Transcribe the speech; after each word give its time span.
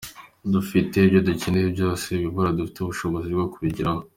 Dufite 0.53 0.95
ibyo 1.05 1.19
dukeneye 1.27 1.67
byose, 1.75 2.05
ibibura 2.13 2.57
dufite 2.57 2.77
ubushobozi 2.81 3.27
bwo 3.35 3.47
kubigeraho. 3.53 4.01